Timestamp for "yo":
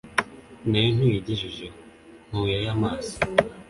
0.83-0.89